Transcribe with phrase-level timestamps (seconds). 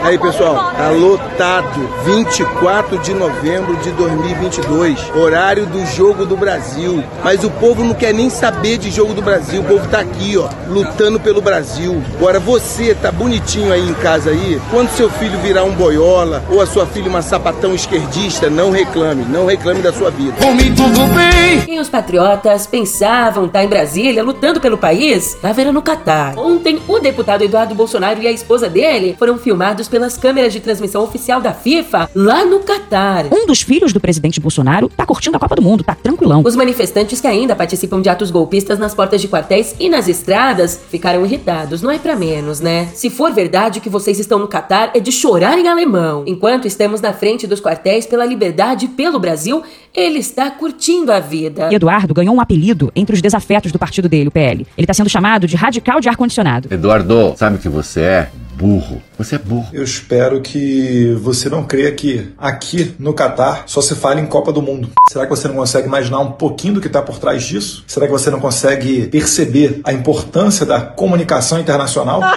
[0.00, 1.88] Aí, pessoal, tá lotado.
[2.04, 7.02] 24 de novembro de 2022, horário do Jogo do Brasil.
[7.22, 9.62] Mas o povo não quer nem saber de Jogo do Brasil.
[9.62, 12.02] O povo tá aqui, ó, lutando pelo Brasil.
[12.16, 14.60] Agora você tá bonitinho aí em casa aí.
[14.70, 19.24] Quando seu filho virar um boiola ou a sua filha uma sapatão esquerdista, não reclame,
[19.24, 20.36] não reclame da sua vida.
[20.44, 21.64] Comigo tudo bem.
[21.68, 25.36] E os patriotas pensavam estar tá em Brasília lutando pelo país?
[25.40, 26.38] Tá vendo no Catar.
[26.38, 31.02] Ontem, o deputado Eduardo Bolsonaro e a esposa dele foram filmados pelas câmeras de transmissão
[31.02, 33.26] oficial da FIFA lá no Catar.
[33.32, 36.42] Um dos filhos do presidente Bolsonaro tá curtindo a Copa do Mundo, tá tranquilão.
[36.44, 40.80] Os manifestantes que ainda participam de atos golpistas nas portas de quartéis e nas estradas
[40.90, 42.88] ficaram irritados, não é para menos, né?
[42.94, 46.24] Se for verdade que vocês estão no Catar, é de chorar em alemão.
[46.26, 49.62] Enquanto estamos na frente dos quartéis pela liberdade e pelo Brasil,
[49.94, 51.68] ele está curtindo a vida.
[51.70, 54.66] E Eduardo ganhou um apelido entre os desafetos do partido dele, o PL.
[54.76, 56.68] Ele está sendo chamado de radical de ar-condicionado.
[56.72, 58.30] Eduardo, sabe o que você é?
[58.54, 59.02] Burro.
[59.18, 59.68] Você é burro.
[59.72, 64.52] Eu espero que você não creia que aqui no Catar só se fala em Copa
[64.52, 64.90] do Mundo.
[65.08, 67.84] Será que você não consegue imaginar um pouquinho do que está por trás disso?
[67.86, 72.20] Será que você não consegue perceber a importância da comunicação internacional?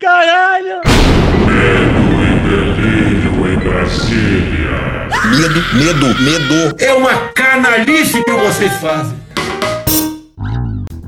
[0.00, 0.80] Caralho!
[1.46, 5.08] Medo e delírio em Brasília.
[5.30, 6.76] Medo, medo, medo.
[6.78, 9.16] É uma canalice que vocês fazem.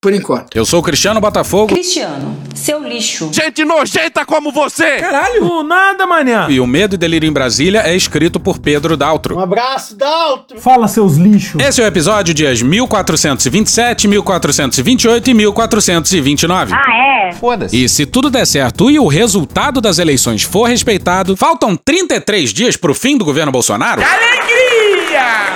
[0.00, 0.56] Por enquanto.
[0.56, 1.74] Eu sou o Cristiano Botafogo.
[1.74, 3.30] Cristiano, seu lixo.
[3.32, 4.98] Gente nojenta como você!
[4.98, 5.40] Caralho!
[5.40, 6.46] Do nada, manhã!
[6.48, 9.36] E o Medo e Delírio em Brasília é escrito por Pedro Daltro.
[9.36, 10.60] Um abraço, Daltro!
[10.60, 11.60] Fala, seus lixos!
[11.60, 16.74] Esse é o episódio dias 1427, 1428 e 1429.
[16.74, 17.32] Ah, é?
[17.32, 17.84] Foda-se.
[17.84, 22.76] E se tudo der certo e o resultado das eleições for respeitado, faltam 33 dias
[22.76, 24.00] pro fim do governo Bolsonaro.
[24.00, 24.57] Alegria!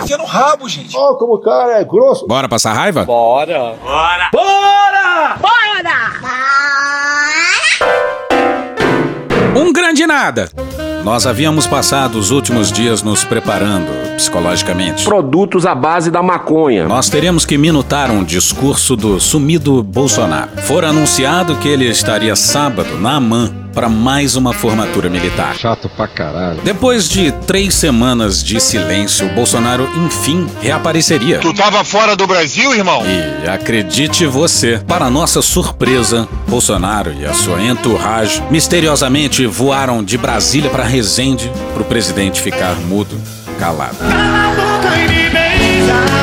[0.03, 0.97] Enfia no rabo, gente.
[0.97, 2.27] Ó, oh, como o cara é grosso.
[2.27, 3.05] Bora passar raiva?
[3.05, 3.75] Bora!
[3.83, 4.31] Bora!
[4.33, 5.37] Bora!
[5.41, 5.53] Bora!
[9.55, 10.51] Um grande nada.
[11.05, 15.05] Nós havíamos passado os últimos dias nos preparando psicologicamente.
[15.05, 16.87] Produtos à base da maconha.
[16.87, 20.51] Nós teríamos que minutar um discurso do sumido Bolsonaro.
[20.63, 25.57] Fora anunciado que ele estaria sábado na AMAN para mais uma formatura militar.
[25.57, 26.61] Chato pra caralho.
[26.63, 31.39] Depois de três semanas de silêncio, Bolsonaro enfim reapareceria.
[31.39, 33.03] Tu tava fora do Brasil, irmão?
[33.07, 40.71] E acredite você, para nossa surpresa, Bolsonaro e a sua entourage misteriosamente voaram de Brasília
[40.71, 43.19] para Resende para o presidente ficar mudo,
[43.63, 43.97] calado.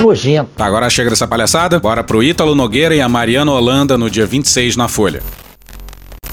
[0.02, 0.52] Nojento.
[0.58, 4.26] Tá, agora chega dessa palhaçada, bora pro Ítalo Nogueira e a Mariana Holanda no dia
[4.26, 5.24] 26 na Folha.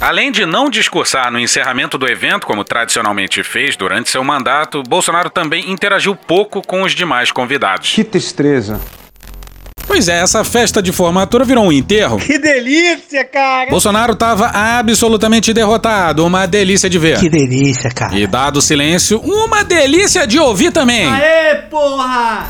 [0.00, 5.30] Além de não discursar no encerramento do evento, como tradicionalmente fez durante seu mandato, Bolsonaro
[5.30, 7.92] também interagiu pouco com os demais convidados.
[7.94, 8.80] Que tristeza.
[9.86, 12.18] Pois é, essa festa de formatura virou um enterro.
[12.18, 13.70] Que delícia, cara!
[13.70, 17.18] Bolsonaro estava absolutamente derrotado, uma delícia de ver.
[17.20, 18.16] Que delícia, cara.
[18.16, 21.06] E dado o silêncio, uma delícia de ouvir também.
[21.06, 22.48] Aê, porra!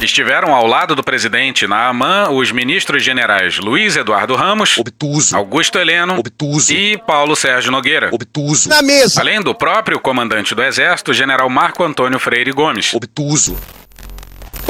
[0.00, 5.78] Estiveram ao lado do presidente na AMAN os ministros generais Luiz Eduardo Ramos, obtuso, Augusto
[5.78, 9.20] Heleno, obtuso e Paulo Sérgio Nogueira, obtuso, na mesa.
[9.20, 13.56] Além do próprio comandante do Exército, general Marco Antônio Freire Gomes, obtuso.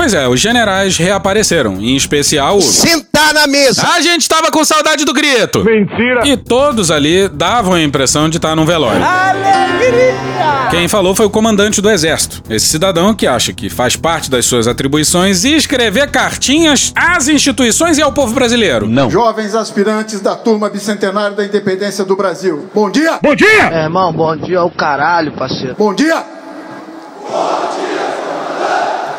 [0.04, 2.60] Pois é, os generais reapareceram, em especial o.
[2.60, 3.88] Sentar na mesa!
[3.88, 5.64] A gente tava com saudade do grito!
[5.64, 6.28] Mentira!
[6.28, 9.02] E todos ali davam a impressão de estar num velório.
[9.02, 10.68] Alegria!
[10.70, 12.42] Quem falou foi o comandante do exército.
[12.50, 18.02] Esse cidadão que acha que faz parte das suas atribuições escrever cartinhas às instituições e
[18.02, 18.86] ao povo brasileiro.
[18.86, 19.10] Não.
[19.10, 22.68] Jovens aspirantes da turma bicentenária da independência do Brasil.
[22.74, 23.18] Bom dia!
[23.22, 23.70] Bom dia!
[23.72, 25.74] É, irmão, bom dia ao caralho, parceiro.
[25.78, 26.22] Bom dia!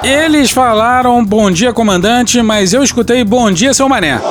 [0.05, 4.21] Eles falaram bom dia, comandante, mas eu escutei bom dia, seu mané.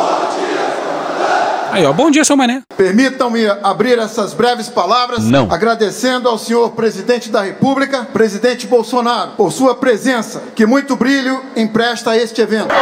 [1.72, 2.62] Aí, ó, bom dia, seu mané.
[2.76, 5.48] Permitam-me abrir essas breves palavras Não.
[5.50, 12.12] agradecendo ao senhor presidente da República, presidente Bolsonaro, por sua presença, que muito brilho empresta
[12.12, 12.72] a este evento.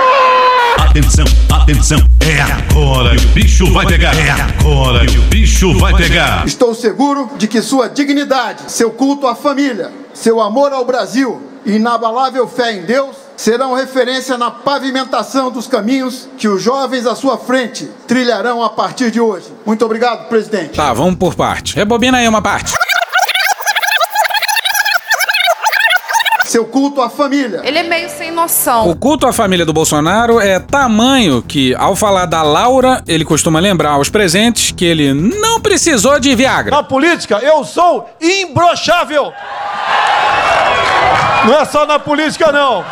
[0.76, 4.14] Atenção, atenção, é agora que o bicho vai pegar.
[4.14, 6.44] É agora que o bicho vai pegar.
[6.46, 11.76] Estou seguro de que sua dignidade, seu culto à família, seu amor ao Brasil e
[11.76, 17.38] inabalável fé em Deus serão referência na pavimentação dos caminhos que os jovens à sua
[17.38, 19.46] frente trilharão a partir de hoje.
[19.66, 20.76] Muito obrigado, presidente.
[20.76, 21.74] Tá, vamos por parte.
[21.74, 22.74] Rebobina aí uma parte.
[26.52, 27.62] Seu culto à família.
[27.64, 28.86] Ele é meio sem noção.
[28.90, 33.58] O culto à família do Bolsonaro é tamanho que, ao falar da Laura, ele costuma
[33.58, 36.76] lembrar aos presentes que ele não precisou de Viagra.
[36.76, 39.32] Na política, eu sou imbrochável.
[41.46, 42.84] Não é só na política, não.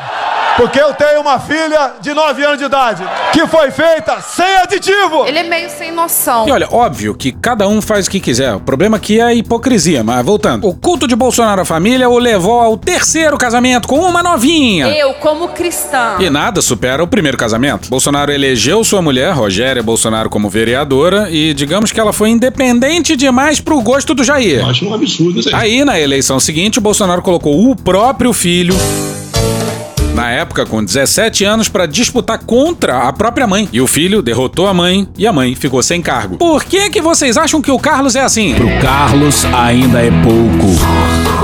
[0.60, 3.02] Porque eu tenho uma filha de 9 anos de idade
[3.32, 5.24] que foi feita sem aditivo.
[5.26, 6.46] Ele é meio sem noção.
[6.46, 8.54] E olha, óbvio que cada um faz o que quiser.
[8.56, 10.68] O problema aqui é a hipocrisia, mas voltando.
[10.68, 14.88] O culto de Bolsonaro à família o levou ao terceiro casamento com uma novinha.
[14.88, 16.16] Eu, como cristã.
[16.20, 17.88] E nada supera o primeiro casamento.
[17.88, 23.62] Bolsonaro elegeu sua mulher, Rogéria Bolsonaro, como vereadora e digamos que ela foi independente demais
[23.62, 24.68] pro gosto do Jair.
[24.68, 25.54] Acho um absurdo isso aí.
[25.54, 28.74] Aí, na eleição seguinte, o Bolsonaro colocou o próprio filho
[30.14, 33.68] na época com 17 anos para disputar contra a própria mãe.
[33.72, 36.36] E o filho derrotou a mãe e a mãe ficou sem cargo.
[36.36, 38.54] Por que que vocês acham que o Carlos é assim?
[38.54, 40.70] Pro Carlos ainda é pouco.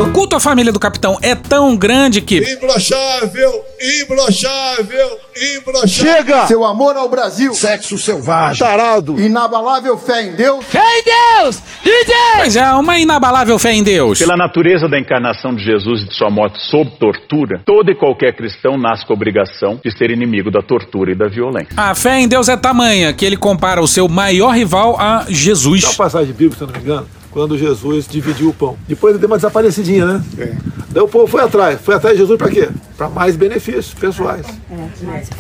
[0.02, 3.64] O culto à família do capitão é tão grande que Imbrochável,
[4.02, 5.18] imbrochável,
[5.56, 5.88] imbrochável.
[5.88, 6.46] Chega!
[6.46, 7.54] Seu amor ao Brasil.
[7.54, 8.58] Sexo selvagem.
[8.58, 9.18] Tarado.
[9.18, 10.64] Inabalável fé em Deus.
[10.66, 11.62] Fé em Deus!
[11.82, 12.14] DJ!
[12.36, 14.18] Pois é, uma inabalável fé em Deus.
[14.18, 18.34] Pela natureza da encarnação de Jesus e de sua morte sob tortura, todo e qualquer
[18.36, 21.74] cristão nasce com a obrigação de ser inimigo da tortura e da violência.
[21.76, 25.82] A fé em Deus é tamanha que ele compara o seu maior rival a Jesus.
[25.82, 28.78] Dá uma passagem bíblica, se eu não me engano, quando Jesus dividiu o pão.
[28.88, 30.24] Depois ele deu uma desaparecidinha, né?
[30.38, 30.54] É.
[30.88, 31.78] Daí o povo foi atrás.
[31.82, 32.70] Foi atrás de Jesus para quê?
[32.96, 34.46] Para mais benefícios pessoais.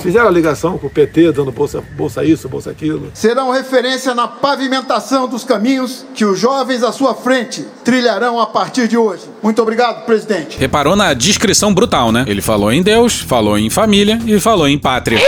[0.02, 3.10] Fizeram a ligação com o PT, dando bolsa, bolsa isso, bolsa aquilo.
[3.14, 8.86] Serão referência na pavimentação dos caminhos que os jovens à sua frente trilharão a partir
[8.86, 9.22] de hoje.
[9.46, 10.58] Muito obrigado, presidente.
[10.58, 12.24] Reparou na descrição brutal, né?
[12.26, 15.20] Ele falou em Deus, falou em família e falou em pátria.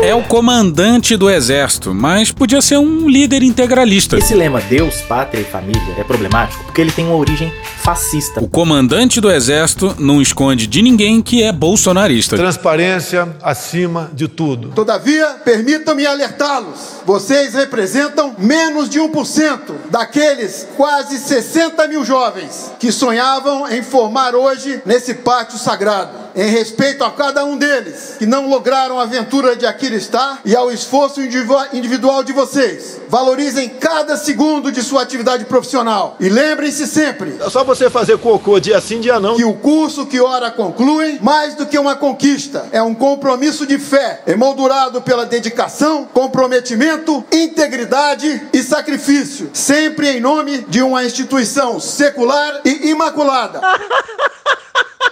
[0.00, 4.16] É o comandante do exército, mas podia ser um líder integralista.
[4.16, 7.52] Esse lema Deus, pátria e família é problemático porque ele tem uma origem
[7.82, 8.40] fascista.
[8.40, 12.36] O comandante do exército não esconde de ninguém que é bolsonarista.
[12.36, 14.68] Transparência acima de tudo.
[14.68, 17.02] Todavia, permitam-me alertá-los.
[17.04, 19.58] Vocês representam menos de 1%
[19.90, 26.21] daqueles quase 60 mil jovens que sonhavam em formar hoje nesse pátio sagrado.
[26.34, 30.56] Em respeito a cada um deles que não lograram a aventura de aqui estar e
[30.56, 37.36] ao esforço individual de vocês, valorizem cada segundo de sua atividade profissional e lembrem-se sempre.
[37.38, 39.36] É só você fazer cocô dia sim, dia não.
[39.36, 43.78] Que o curso que ora conclui, mais do que uma conquista, é um compromisso de
[43.78, 52.60] fé, emoldurado pela dedicação, comprometimento, integridade e sacrifício, sempre em nome de uma instituição secular
[52.64, 53.60] e imaculada.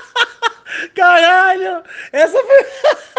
[0.95, 1.83] Caralho!
[2.13, 3.11] Essa foi.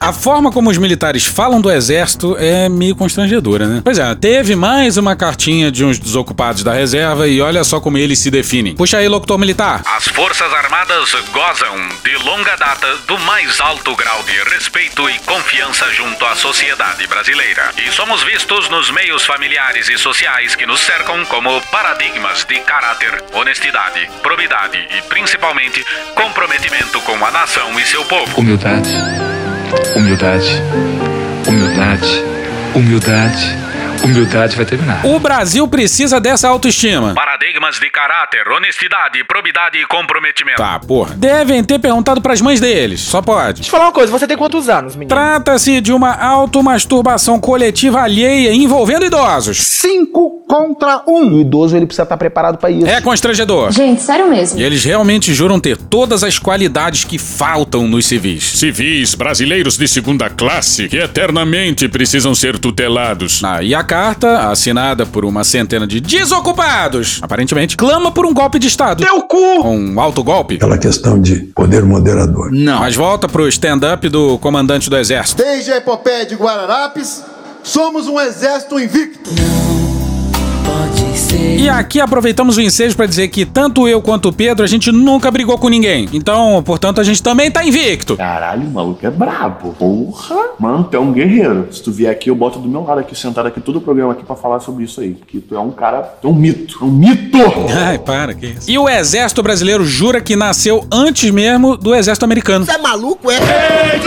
[0.00, 3.80] A forma como os militares falam do exército é meio constrangedora, né?
[3.82, 7.98] Pois é, teve mais uma cartinha de uns desocupados da reserva e olha só como
[7.98, 8.76] eles se definem.
[8.76, 9.82] Puxa aí, locutor militar.
[9.84, 15.90] As Forças Armadas gozam de longa data do mais alto grau de respeito e confiança
[15.92, 17.72] junto à sociedade brasileira.
[17.84, 23.24] E somos vistos nos meios familiares e sociais que nos cercam como paradigmas de caráter,
[23.32, 28.38] honestidade, probidade e principalmente comprometimento com a nação e seu povo.
[28.38, 28.90] Humildade,
[29.96, 30.62] humildade,
[31.48, 32.24] humildade,
[32.74, 33.56] humildade,
[34.10, 35.04] humildade vai terminar.
[35.04, 37.14] O Brasil precisa dessa autoestima.
[37.14, 40.58] Paradigmas de caráter, honestidade, probidade e comprometimento.
[40.58, 41.14] Tá, porra.
[41.16, 43.60] Devem ter perguntado pras mães deles, só pode.
[43.60, 45.08] Deixa eu falar uma coisa, você tem quantos anos, menino?
[45.08, 49.58] Trata-se de uma automasturbação coletiva alheia envolvendo idosos.
[49.58, 51.34] Cinco contra um.
[51.34, 52.86] O idoso ele precisa estar preparado para isso.
[52.86, 53.70] É constrangedor.
[53.70, 54.58] Gente, sério mesmo.
[54.58, 58.44] E eles realmente juram ter todas as qualidades que faltam nos civis.
[58.44, 63.42] Civis brasileiros de segunda classe que eternamente precisam ser tutelados.
[63.44, 68.56] Ah, e a carta, assinada por uma centena de desocupados, aparentemente, clama por um golpe
[68.56, 69.04] de Estado.
[69.04, 69.66] Teu cu!
[69.66, 70.54] Um autogolpe.
[70.54, 72.52] Aquela questão de poder moderador.
[72.52, 72.78] Não.
[72.78, 75.42] Mas volta pro stand-up do comandante do exército.
[75.42, 77.24] Desde a epopeia de Guararapes,
[77.64, 79.30] somos um exército invicto.
[81.38, 84.90] E aqui aproveitamos o ensejo para dizer que tanto eu quanto o Pedro, a gente
[84.90, 86.08] nunca brigou com ninguém.
[86.12, 88.16] Então, portanto, a gente também tá invicto.
[88.16, 89.74] Caralho, o maluco é brabo.
[89.78, 90.36] Porra.
[90.58, 91.68] Mano, tu é um guerreiro.
[91.70, 94.12] Se tu vier aqui, eu boto do meu lado aqui, sentado aqui, todo o programa
[94.12, 95.14] aqui pra falar sobre isso aí.
[95.14, 96.78] Porque tu é um cara, tu é um mito.
[96.80, 97.38] É um mito!
[97.86, 98.70] Ai, para, que isso.
[98.70, 102.64] E o exército brasileiro jura que nasceu antes mesmo do exército americano.
[102.64, 103.36] Você é maluco, é?
[103.36, 104.00] Ei,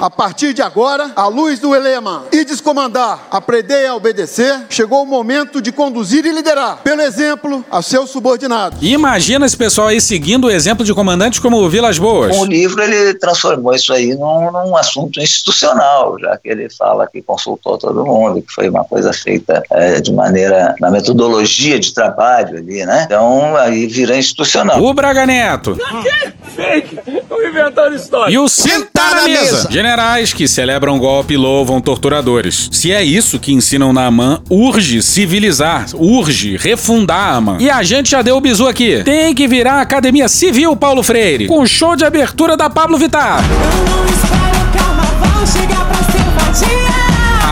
[0.00, 5.04] A partir de agora, à luz do elema e descomandar, aprender a obedecer, chegou Chegou
[5.04, 8.78] o momento de conduzir e liderar, pelo exemplo, a seus subordinados.
[8.80, 12.34] Imagina esse pessoal aí seguindo o exemplo de comandantes como o Vilas Boas.
[12.36, 17.06] Com o livro, ele transformou isso aí num, num assunto institucional, já que ele fala
[17.06, 21.92] que consultou todo mundo, que foi uma coisa feita é, de maneira, na metodologia de
[21.92, 23.04] trabalho ali, né?
[23.06, 24.82] Então, aí vira institucional.
[24.82, 25.76] O Braga Neto.
[26.54, 26.98] Fake!
[27.48, 28.32] Inventando história.
[28.32, 29.68] E o sentar na mesa.
[29.70, 32.70] Generais que celebram golpe e louvam torturadores.
[32.72, 37.56] Se é isso que ensinam na AMAN, urge civilizar, urge refundar a.
[37.60, 39.02] E a gente já deu o bizu aqui.
[39.04, 43.40] Tem que virar Academia Civil Paulo Freire, com show de abertura da Pablo Vittar.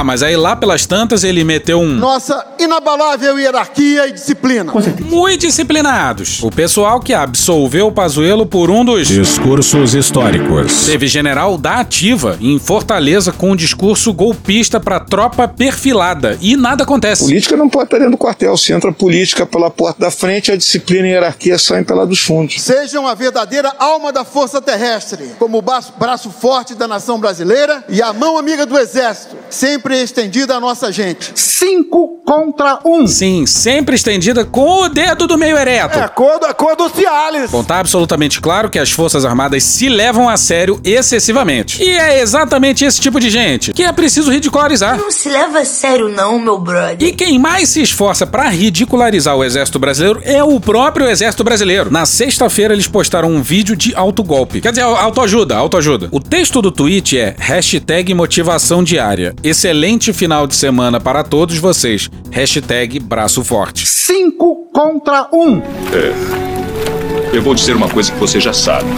[0.01, 1.93] Ah, mas aí lá pelas tantas ele meteu um.
[1.93, 4.73] Nossa inabalável hierarquia e disciplina.
[5.03, 6.43] Muito disciplinados.
[6.43, 10.87] O pessoal que absolveu o Pazuello por um dos discursos históricos.
[10.87, 16.39] Teve general da ativa em Fortaleza com um discurso golpista pra tropa perfilada.
[16.41, 17.25] E nada acontece.
[17.25, 18.57] Política não pode estar dentro do quartel.
[18.57, 22.21] Se entra política pela porta da frente, a disciplina e a hierarquia saem pela dos
[22.21, 22.59] fundos.
[22.59, 27.85] Sejam a verdadeira alma da força terrestre, como o braço, braço forte da nação brasileira
[27.87, 31.33] e a mão amiga do exército, sempre estendida à nossa gente.
[31.35, 33.07] Cinco contra um.
[33.07, 35.99] Sim, sempre estendida com o dedo do meio ereto.
[35.99, 37.51] É a cor, a cor do Cialis.
[37.51, 41.83] Bom, tá absolutamente claro que as Forças Armadas se levam a sério excessivamente.
[41.83, 44.97] E é exatamente esse tipo de gente que é preciso ridicularizar.
[44.97, 46.97] Não se leva a sério não, meu brother.
[47.01, 51.91] E quem mais se esforça pra ridicularizar o Exército Brasileiro é o próprio Exército Brasileiro.
[51.91, 54.61] Na sexta-feira eles postaram um vídeo de autogolpe.
[54.61, 56.09] Quer dizer, autoajuda, autoajuda.
[56.13, 59.35] O texto do tweet é hashtag motivação diária.
[59.43, 59.80] Excelente
[60.13, 62.11] final de semana para todos vocês.
[62.31, 63.87] Hashtag braço forte.
[63.87, 65.59] Cinco contra um.
[65.59, 67.35] É.
[67.35, 68.91] Eu vou dizer uma coisa que você já sabe.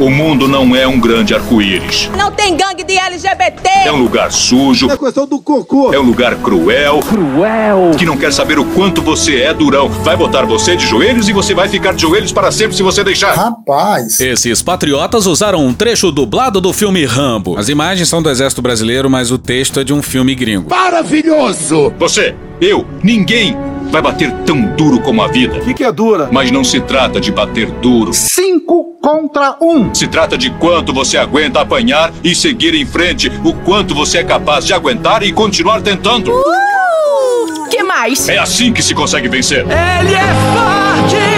[0.00, 2.10] O mundo não é um grande arco-íris.
[2.16, 3.68] Não tem gangue de LGBT.
[3.84, 4.90] É um lugar sujo.
[4.90, 5.92] É questão do cocô.
[5.92, 7.00] É um lugar cruel.
[7.00, 7.90] Cruel.
[7.98, 9.90] Que não quer saber o quanto você é durão.
[9.90, 13.04] Vai botar você de joelhos e você vai ficar de joelhos para sempre se você
[13.04, 13.34] deixar.
[13.34, 14.18] Rapaz.
[14.18, 17.58] Esses patriotas usaram um trecho dublado do filme Rambo.
[17.58, 20.70] As imagens são do Exército Brasileiro, mas o texto é de um filme gringo.
[20.70, 21.92] Maravilhoso!
[21.98, 23.54] Você, eu, ninguém
[23.90, 25.58] vai bater tão duro como a vida.
[25.58, 26.28] O que, que é dura?
[26.30, 28.12] Mas não se trata de bater duro.
[28.12, 29.92] Cinco contra um.
[29.94, 34.24] Se trata de quanto você aguenta apanhar e seguir em frente, o quanto você é
[34.24, 36.30] capaz de aguentar e continuar tentando.
[36.30, 38.28] Uh, que mais?
[38.28, 39.60] É assim que se consegue vencer.
[39.60, 41.29] Ele é forte,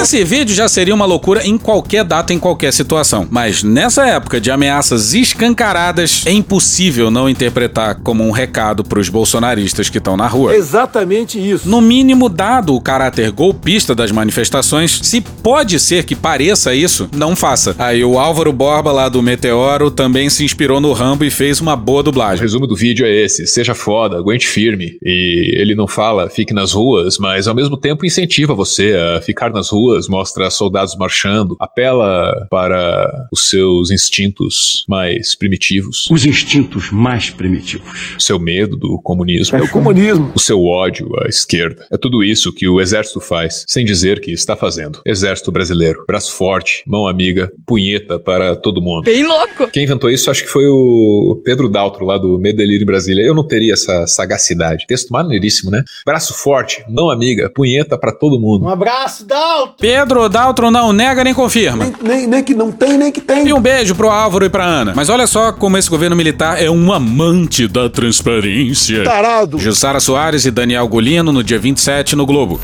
[0.00, 3.26] Esse vídeo já seria uma loucura em qualquer data, em qualquer situação.
[3.30, 9.90] Mas nessa época de ameaças escancaradas, é impossível não interpretar como um recado pros bolsonaristas
[9.90, 10.54] que estão na rua.
[10.54, 11.68] Exatamente isso.
[11.68, 17.34] No mínimo, dado o caráter golpista das manifestações, se pode ser que pareça isso, não
[17.34, 17.74] faça.
[17.78, 21.74] Aí o Álvaro Borba, lá do Meteoro, também se inspirou no Rambo e fez uma
[21.74, 22.40] boa O dublagem.
[22.40, 24.96] resumo do vídeo é esse: seja foda, aguente firme.
[25.02, 29.50] E ele não fala fique nas ruas, mas ao mesmo tempo incentiva você a ficar
[29.50, 36.06] nas ruas, mostra soldados marchando, apela para os seus instintos mais primitivos.
[36.10, 38.16] Os instintos mais primitivos.
[38.16, 39.58] O seu medo do comunismo.
[39.58, 40.32] É o comunismo.
[40.34, 41.86] O seu ódio à esquerda.
[41.90, 45.00] É tudo isso que o exército faz, sem dizer que está fazendo.
[45.04, 46.04] Exército brasileiro.
[46.06, 49.04] Braço forte, mão amiga, punheta para todo mundo.
[49.04, 49.68] Bem louco.
[49.68, 53.22] Quem inventou isso, acho que foi o Pedro Daltro, lá do em Brasília.
[53.22, 54.86] Eu não teria essa sagacidade.
[54.86, 55.82] Texto maneiríssimo, né?
[56.04, 58.64] Braço forte, mão amiga, punheta para todo mundo.
[58.64, 59.76] Um abraço, Dalton.
[59.80, 61.84] Pedro Daltro não nega nem confirma.
[61.84, 63.46] Nem, nem, nem que não tem, nem que tem.
[63.46, 64.92] E um beijo pro Álvaro e pra Ana.
[64.94, 69.04] Mas olha só como esse governo militar é um amante da transparência.
[69.04, 69.56] Tarado.
[69.56, 72.60] Jussara Soares e Daniel Golino no dia 27 no Globo.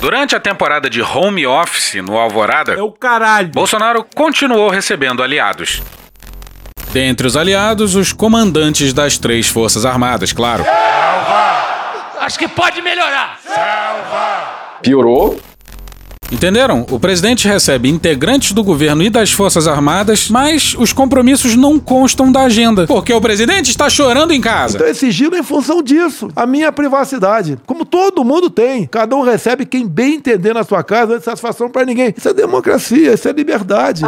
[0.00, 3.50] Durante a temporada de home office no Alvorada, É o caralho.
[3.50, 5.80] Bolsonaro continuou recebendo aliados.
[6.92, 10.64] Dentre os aliados, os comandantes das três Forças Armadas, claro.
[12.18, 13.38] Acho que pode melhorar.
[14.82, 15.38] Piorou.
[16.30, 16.86] Entenderam?
[16.90, 22.30] O presidente recebe integrantes do governo e das Forças Armadas, mas os compromissos não constam
[22.30, 22.86] da agenda.
[22.86, 24.76] Porque o presidente está chorando em casa.
[24.76, 26.28] Então esse giro é em função disso.
[26.36, 27.58] A minha privacidade.
[27.66, 28.86] Como todo mundo tem.
[28.86, 32.14] Cada um recebe quem bem entender na sua casa, não é satisfação pra ninguém.
[32.16, 34.02] Isso é democracia, isso é liberdade.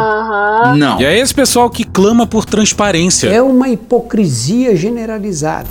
[0.77, 1.01] Não.
[1.01, 3.29] E é esse pessoal que clama por transparência.
[3.29, 5.67] É uma hipocrisia generalizada.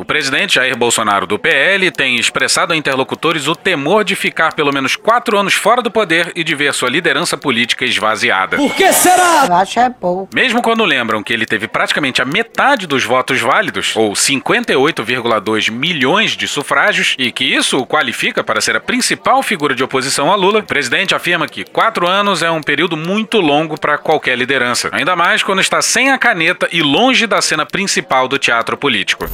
[0.00, 4.72] O presidente Jair Bolsonaro do PL tem expressado a interlocutores o temor de ficar pelo
[4.72, 8.56] menos quatro anos fora do poder e de ver sua liderança política esvaziada.
[8.56, 9.44] Por que será?
[9.46, 10.34] Eu acho é pouco.
[10.34, 16.34] Mesmo quando lembram que ele teve praticamente a metade dos votos válidos, ou 58,2 milhões
[16.34, 20.34] de sufrágios, e que isso o qualifica para ser a principal figura de oposição a
[20.34, 24.88] Lula, o presidente afirma que quatro anos é um período muito longo para qualquer liderança,
[24.92, 29.28] ainda mais quando está sem a caneta e longe da cena principal do teatro político.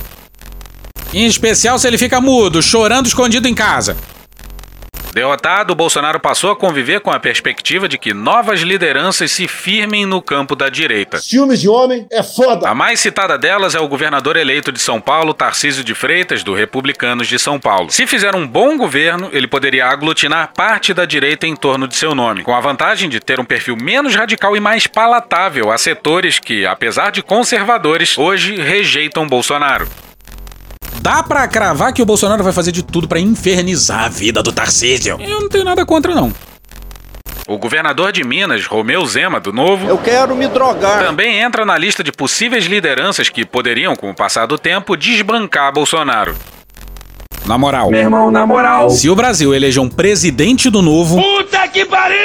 [1.13, 3.97] Em especial se ele fica mudo, chorando escondido em casa.
[5.17, 10.21] Derrotado, Bolsonaro passou a conviver com a perspectiva de que novas lideranças se firmem no
[10.21, 11.17] campo da direita.
[11.23, 12.69] Ciúmes de homem é foda.
[12.69, 16.53] A mais citada delas é o governador eleito de São Paulo, Tarcísio de Freitas, do
[16.53, 17.91] Republicanos de São Paulo.
[17.91, 22.15] Se fizer um bom governo, ele poderia aglutinar parte da direita em torno de seu
[22.15, 26.39] nome, com a vantagem de ter um perfil menos radical e mais palatável a setores
[26.39, 29.89] que, apesar de conservadores, hoje rejeitam Bolsonaro.
[31.00, 34.53] Dá pra cravar que o Bolsonaro vai fazer de tudo pra infernizar a vida do
[34.53, 35.17] Tarcísio.
[35.21, 36.33] Eu não tenho nada contra, não.
[37.49, 40.99] O governador de Minas, Romeu Zema, do Novo, Eu quero me drogar.
[41.05, 45.73] também entra na lista de possíveis lideranças que poderiam, com o passar do tempo, desbancar
[45.73, 46.35] Bolsonaro.
[47.47, 47.91] Na moral.
[47.91, 48.91] Meu irmão, na moral.
[48.91, 51.17] Se o Brasil eleger um presidente do novo.
[51.17, 52.17] Puta que pariu!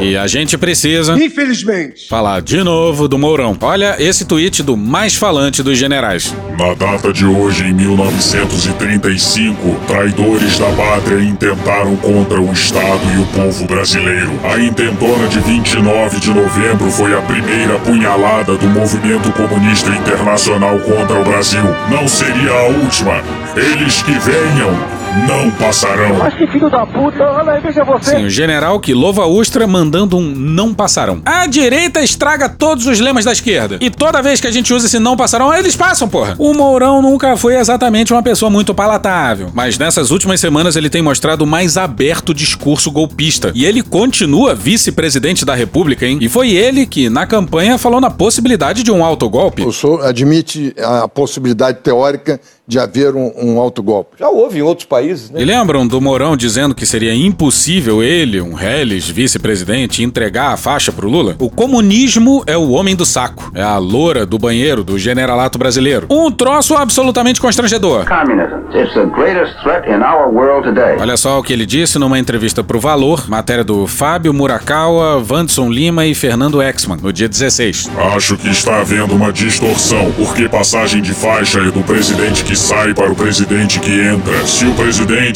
[0.00, 1.16] E a gente precisa.
[1.16, 2.08] Infelizmente.
[2.08, 3.56] Falar de novo do Mourão.
[3.60, 6.34] Olha esse tweet do mais falante dos generais.
[6.58, 13.26] Na data de hoje, em 1935, traidores da pátria intentaram contra o Estado e o
[13.26, 14.32] povo brasileiro.
[14.44, 21.20] A intentona de 29 de novembro foi a primeira punhalada do movimento comunista internacional contra
[21.20, 21.62] o Brasil.
[21.90, 23.22] Não seria a última.
[23.56, 25.03] Eles que venham Reino.
[25.26, 26.16] Não passarão.
[26.18, 28.16] Mas que filho da puta, olha aí, veja você.
[28.16, 31.22] Sim, o general que louva Ustra mandando um não passarão.
[31.24, 33.78] A direita estraga todos os lemas da esquerda.
[33.80, 36.34] E toda vez que a gente usa esse não passarão, eles passam, porra.
[36.38, 39.50] O Mourão nunca foi exatamente uma pessoa muito palatável.
[39.54, 43.52] Mas nessas últimas semanas ele tem mostrado o mais aberto discurso golpista.
[43.54, 46.18] E ele continua vice-presidente da República, hein?
[46.20, 49.62] E foi ele que, na campanha, falou na possibilidade de um autogolpe.
[49.62, 54.16] O senhor admite a possibilidade teórica de haver um, um autogolpe?
[54.18, 55.42] Já houve em outros países, né?
[55.42, 60.92] E lembram do Mourão dizendo que seria impossível ele, um Reles, vice-presidente, entregar a faixa
[60.92, 61.36] pro Lula?
[61.38, 63.50] O comunismo é o homem do saco.
[63.54, 66.06] É a loura do banheiro do generalato brasileiro.
[66.10, 68.04] Um troço absolutamente constrangedor.
[71.00, 75.70] Olha só o que ele disse numa entrevista pro Valor, matéria do Fábio Murakawa, Vanderson
[75.70, 77.90] Lima e Fernando Exman, no dia 16.
[78.14, 82.94] Acho que está havendo uma distorção, porque passagem de faixa é do presidente que sai
[82.94, 84.46] para o presidente que entra.
[84.46, 84.93] Se o presidente,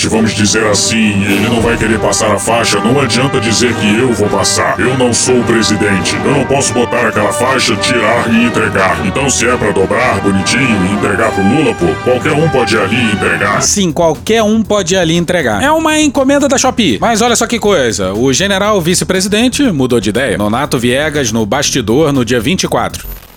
[0.08, 4.12] vamos dizer assim, ele não vai querer passar a faixa, não adianta dizer que eu
[4.12, 4.78] vou passar.
[4.78, 6.16] Eu não sou o presidente.
[6.24, 9.06] Eu não posso botar aquela faixa, tirar e entregar.
[9.06, 12.80] Então, se é para dobrar bonitinho e entregar pro Lula, pô, qualquer um pode ir
[12.80, 13.62] ali e entregar.
[13.62, 15.62] Sim, qualquer um pode ir ali entregar.
[15.62, 16.98] É uma encomenda da Shopee.
[17.00, 20.38] Mas olha só que coisa, o general vice-presidente mudou de ideia.
[20.38, 23.27] Nonato Viegas no bastidor no dia 24.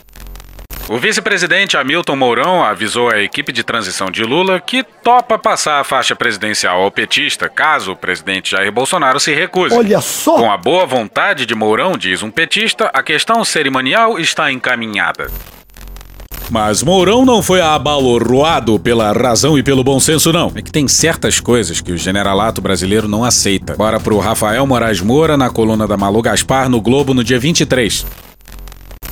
[0.91, 5.86] O vice-presidente Hamilton Mourão avisou a equipe de transição de Lula que topa passar a
[5.86, 9.73] faixa presidencial ao petista caso o presidente Jair Bolsonaro se recuse.
[9.73, 10.36] Olha só!
[10.36, 15.32] Com a boa vontade de Mourão, diz um petista, a questão cerimonial está encaminhada.
[16.49, 20.51] Mas Mourão não foi abaloroado pela razão e pelo bom senso, não.
[20.54, 23.77] É que tem certas coisas que o generalato brasileiro não aceita.
[23.77, 28.06] Bora pro Rafael Moraes Moura na coluna da Malu Gaspar no Globo no dia 23.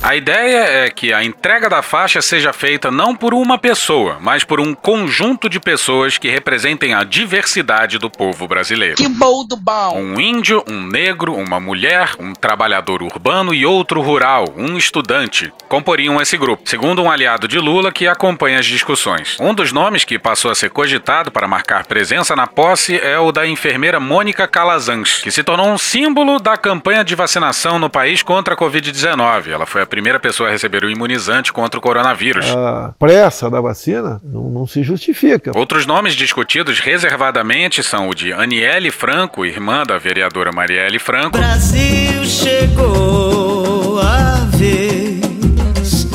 [0.02, 4.42] A ideia é que a entrega da faixa seja feita não por uma pessoa, mas
[4.42, 8.96] por um conjunto de pessoas que representem a diversidade do povo brasileiro.
[8.96, 9.98] Que bom do bom.
[9.98, 16.18] Um índio, um negro, uma mulher, um trabalhador urbano e outro rural, um estudante, comporiam
[16.18, 19.36] esse grupo, segundo um aliado de Lula que acompanha as discussões.
[19.38, 23.30] Um dos nomes que passou a ser cogitado para marcar presença na posse é o
[23.30, 28.22] da enfermeira Mônica Calazans, que se tornou um símbolo da campanha de vacinação no país
[28.22, 29.48] contra a Covid-19.
[29.48, 32.46] Ela foi a primeira pessoa a receber o imunizante contra o coronavírus.
[32.48, 35.52] A pressa da vacina não, não se justifica.
[35.54, 41.36] Outros nomes discutidos reservadamente são o de Aniele Franco, irmã da vereadora Marielle Franco.
[41.36, 46.06] Brasil chegou a vez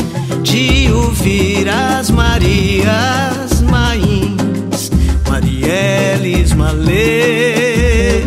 [0.41, 4.89] de ouvir as Marias Mains,
[5.29, 8.25] Marielles Malês.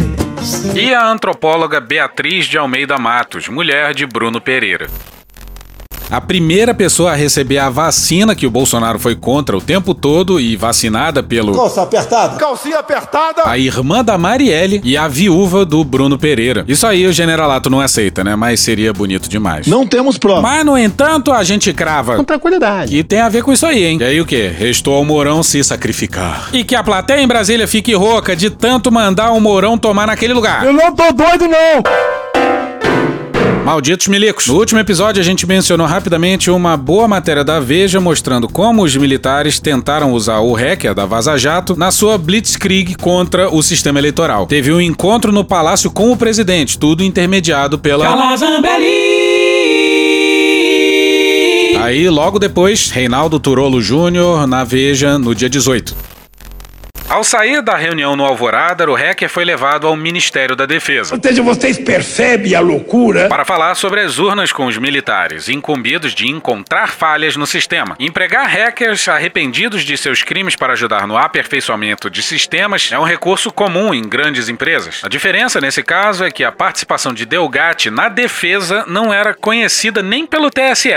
[0.77, 4.89] E a antropóloga Beatriz de Almeida Matos, mulher de Bruno Pereira.
[6.11, 10.41] A primeira pessoa a receber a vacina que o Bolsonaro foi contra o tempo todo
[10.41, 11.55] e vacinada pelo.
[11.55, 12.37] Calça apertada.
[12.39, 13.43] Calcinha apertada.
[13.45, 16.65] A irmã da Marielle e a viúva do Bruno Pereira.
[16.67, 18.35] Isso aí o generalato não aceita, né?
[18.35, 19.67] Mas seria bonito demais.
[19.67, 20.41] Não temos prova.
[20.41, 22.17] Mas, no entanto, a gente crava.
[22.17, 22.97] Com tranquilidade.
[22.97, 23.99] E tem a ver com isso aí, hein?
[24.01, 24.51] E aí o quê?
[24.57, 26.49] Restou ao Mourão se sacrificar.
[26.55, 30.33] E que a plateia em Brasília fique rouca de tanto mandar o Mourão tomar naquele
[30.33, 30.65] lugar.
[30.65, 32.58] Eu não tô doido, não!
[33.69, 34.47] Malditos milicos.
[34.47, 38.97] No último episódio, a gente mencionou rapidamente uma boa matéria da Veja mostrando como os
[38.97, 44.47] militares tentaram usar o hacker da Vaza Jato na sua blitzkrieg contra o sistema eleitoral.
[44.47, 48.07] Teve um encontro no palácio com o presidente, tudo intermediado pela.
[51.83, 56.18] Aí, logo depois, Reinaldo Turolo Júnior na Veja no dia 18.
[57.11, 61.15] Ao sair da reunião no Alvorada, o hacker foi levado ao Ministério da Defesa.
[61.15, 63.29] Ou seja, vocês percebem a loucura?
[63.29, 67.97] Para falar sobre as urnas com os militares, incumbidos de encontrar falhas no sistema.
[67.99, 73.51] Empregar hackers arrependidos de seus crimes para ajudar no aperfeiçoamento de sistemas é um recurso
[73.51, 75.01] comum em grandes empresas.
[75.03, 80.03] A diferença nesse caso é que a participação de Delgatti na defesa não era conhecida
[80.03, 80.91] nem pelo TSE,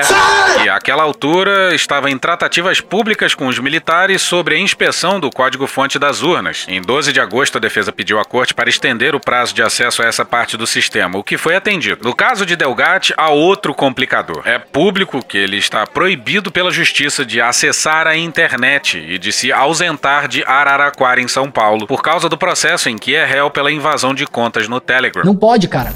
[0.62, 6.01] que àquela altura estava em tratativas públicas com os militares sobre a inspeção do código-fonte
[6.02, 6.66] das urnas.
[6.68, 10.02] Em 12 de agosto, a defesa pediu à corte para estender o prazo de acesso
[10.02, 12.04] a essa parte do sistema, o que foi atendido.
[12.04, 14.42] No caso de Delgatti, há outro complicador.
[14.46, 19.52] É público que ele está proibido pela justiça de acessar a internet e de se
[19.52, 23.72] ausentar de Araraquara, em São Paulo, por causa do processo em que é réu pela
[23.72, 25.24] invasão de contas no Telegram.
[25.24, 25.94] Não pode, cara.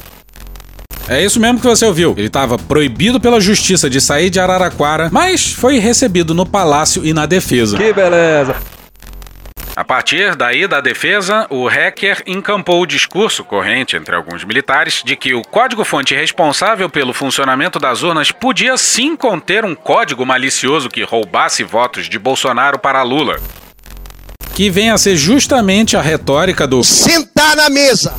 [1.08, 2.14] É isso mesmo que você ouviu.
[2.18, 7.14] Ele estava proibido pela justiça de sair de Araraquara, mas foi recebido no palácio e
[7.14, 7.78] na defesa.
[7.78, 8.56] Que beleza.
[9.76, 15.18] A partir daí da defesa, o hacker encampou o discurso corrente entre alguns militares de
[15.18, 21.04] que o código-fonte responsável pelo funcionamento das urnas podia sim conter um código malicioso que
[21.04, 23.36] roubasse votos de Bolsonaro para Lula.
[24.54, 28.16] Que vem a ser justamente a retórica do sentar na mesa.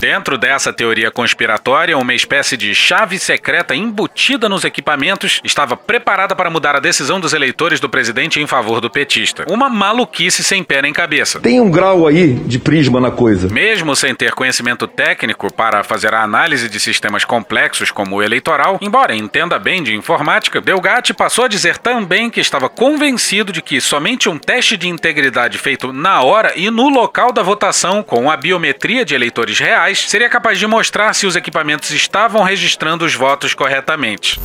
[0.00, 6.50] Dentro dessa teoria conspiratória, uma espécie de chave secreta embutida nos equipamentos estava preparada para
[6.50, 9.46] mudar a decisão dos eleitores do presidente em favor do petista.
[9.48, 11.40] Uma maluquice sem pé nem cabeça.
[11.40, 13.48] Tem um grau aí de prisma na coisa.
[13.48, 18.78] Mesmo sem ter conhecimento técnico para fazer a análise de sistemas complexos como o eleitoral,
[18.82, 23.80] embora entenda bem de informática, Delgatti passou a dizer também que estava convencido de que
[23.80, 28.36] somente um teste de integridade feito na hora e no local da votação com a
[28.36, 33.54] biometria de eleitores reais seria capaz de mostrar se os equipamentos estavam registrando os votos
[33.54, 34.40] corretamente.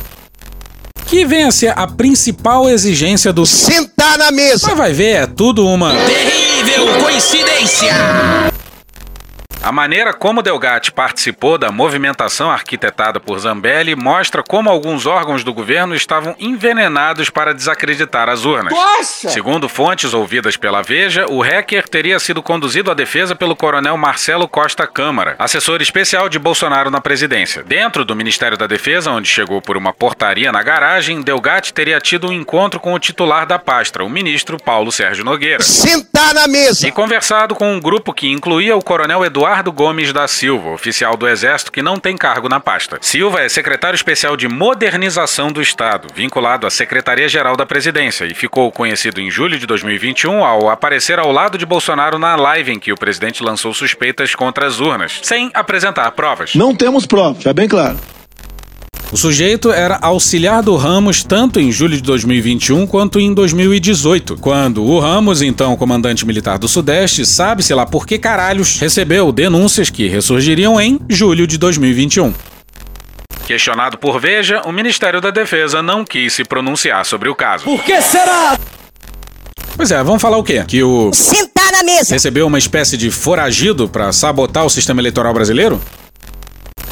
[1.06, 4.68] Que vem a ser a principal exigência do sentar na mesa.
[4.68, 8.49] Mas vai ver, é tudo uma terrível coincidência.
[9.62, 15.52] A maneira como Delgatti participou da movimentação arquitetada por Zambelli mostra como alguns órgãos do
[15.52, 18.72] governo estavam envenenados para desacreditar as urnas.
[18.72, 19.28] Nossa!
[19.28, 24.48] Segundo fontes ouvidas pela Veja, o hacker teria sido conduzido à defesa pelo coronel Marcelo
[24.48, 27.62] Costa Câmara, assessor especial de Bolsonaro na presidência.
[27.62, 32.28] Dentro do Ministério da Defesa, onde chegou por uma portaria na garagem, Delgatti teria tido
[32.28, 35.62] um encontro com o titular da pasta, o ministro Paulo Sérgio Nogueira.
[35.62, 36.88] Sentar na mesa!
[36.88, 41.16] E conversado com um grupo que incluía o coronel Eduardo Eduardo Gomes da Silva, oficial
[41.16, 42.98] do Exército que não tem cargo na pasta.
[43.00, 48.70] Silva é secretário especial de Modernização do Estado, vinculado à Secretaria-Geral da Presidência, e ficou
[48.70, 52.92] conhecido em julho de 2021 ao aparecer ao lado de Bolsonaro na live em que
[52.92, 56.54] o presidente lançou suspeitas contra as urnas, sem apresentar provas.
[56.54, 57.98] Não temos provas, é bem claro.
[59.12, 64.84] O sujeito era auxiliar do Ramos tanto em julho de 2021 quanto em 2018, quando
[64.84, 70.06] o Ramos, então comandante militar do Sudeste, sabe-se lá por que caralhos, recebeu denúncias que
[70.06, 72.32] ressurgiriam em julho de 2021.
[73.44, 77.64] Questionado por Veja, o Ministério da Defesa não quis se pronunciar sobre o caso.
[77.64, 78.56] Por que será?
[79.76, 80.62] Pois é, vamos falar o quê?
[80.64, 81.10] Que o.
[81.12, 82.14] Sentar na mesa!
[82.14, 85.80] Recebeu uma espécie de foragido para sabotar o sistema eleitoral brasileiro?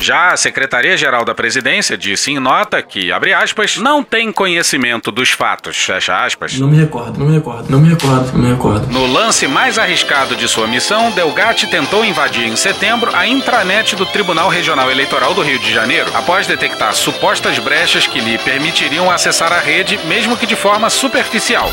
[0.01, 5.31] Já a Secretaria-Geral da Presidência disse em nota que, abre aspas, não tem conhecimento dos
[5.31, 6.59] fatos, fecha aspas.
[6.59, 8.87] Não me recordo, não me recordo, não me recordo, não me recordo.
[8.93, 14.07] No lance mais arriscado de sua missão, Delgatti tentou invadir em setembro a intranet do
[14.07, 19.53] Tribunal Regional Eleitoral do Rio de Janeiro, após detectar supostas brechas que lhe permitiriam acessar
[19.53, 21.71] a rede, mesmo que de forma superficial.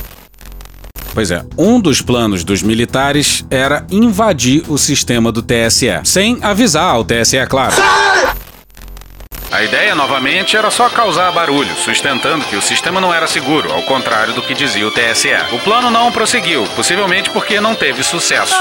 [1.15, 6.93] Pois é, um dos planos dos militares era invadir o sistema do TSE, sem avisar
[6.93, 7.73] ao TSE, é claro.
[9.49, 13.81] A ideia, novamente, era só causar barulho, sustentando que o sistema não era seguro, ao
[13.83, 15.29] contrário do que dizia o TSE.
[15.53, 18.53] O plano não prosseguiu, possivelmente porque não teve sucesso.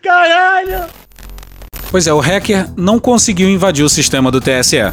[0.00, 0.84] Caralho!
[1.90, 4.92] Pois é, o hacker não conseguiu invadir o sistema do TSE.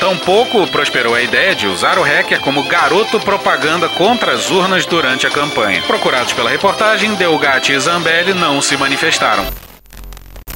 [0.00, 5.26] Tampouco prosperou a ideia de usar o hacker como garoto propaganda contra as urnas durante
[5.26, 5.82] a campanha.
[5.82, 9.69] Procurados pela reportagem, Delgatti e Zambelli não se manifestaram.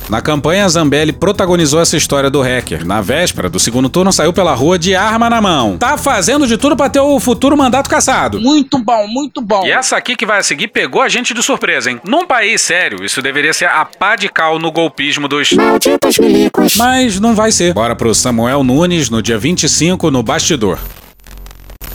[0.09, 2.85] Na campanha, Zambelli protagonizou essa história do hacker.
[2.87, 5.79] Na véspera do segundo turno, saiu pela rua de arma na mão.
[5.79, 8.39] Tá fazendo de tudo para ter o futuro mandato caçado.
[8.41, 9.65] Muito bom, muito bom.
[9.65, 12.01] E essa aqui que vai a seguir pegou a gente de surpresa, hein?
[12.05, 16.77] Num país sério, isso deveria ser a pá de cal no golpismo dos malditos milicos.
[16.77, 17.73] Mas não vai ser.
[17.73, 20.79] Bora pro Samuel Nunes no dia 25 no bastidor.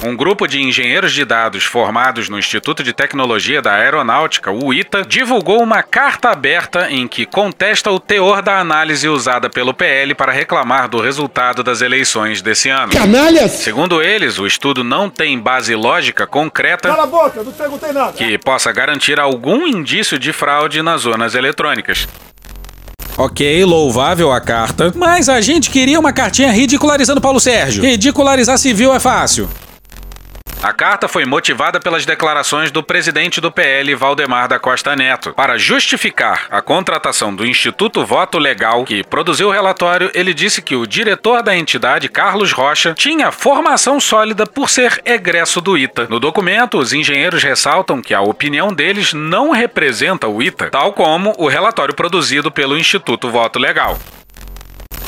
[0.02, 5.04] Um grupo de engenheiros de dados formados no Instituto de Tecnologia da Aeronáutica, o ITA,
[5.04, 10.32] divulgou uma carta aberta em que contesta o teor da análise usada pelo PL para
[10.32, 12.94] reclamar do resultado das eleições desse ano.
[12.94, 13.52] Canalhas!
[13.52, 18.14] Segundo eles, o estudo não tem base lógica concreta Cala a boca, não perguntei nada.
[18.14, 22.08] que possa garantir algum indício de fraude nas zonas eletrônicas.
[23.18, 27.84] Ok, louvável a carta, mas a gente queria uma cartinha ridicularizando Paulo Sérgio.
[27.84, 29.50] Ridicularizar civil é fácil.
[30.62, 35.34] A carta foi motivada pelas declarações do presidente do PL, Valdemar da Costa Neto.
[35.34, 40.76] Para justificar a contratação do Instituto Voto Legal, que produziu o relatório, ele disse que
[40.76, 46.08] o diretor da entidade, Carlos Rocha, tinha formação sólida por ser egresso do ITA.
[46.10, 51.34] No documento, os engenheiros ressaltam que a opinião deles não representa o ITA, tal como
[51.38, 53.98] o relatório produzido pelo Instituto Voto Legal.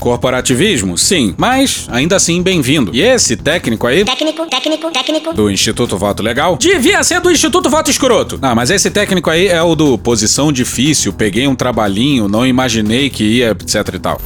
[0.02, 0.98] Corporativismo?
[0.98, 2.90] Sim, mas ainda assim bem-vindo.
[2.92, 5.32] E esse técnico aí Técnico, técnico, técnico.
[5.32, 8.40] do Instituto Voto Legal devia ser do Instituto Voto Escroto.
[8.42, 13.12] Ah, mas esse técnico aí é o do posição difícil, peguei um trabalhinho, não imaginei
[13.12, 14.20] que ia, etc e tal.